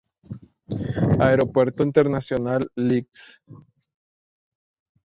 Aeropuerto 1.25 1.83
Internacional 1.83 2.71
Lic. 2.75 3.07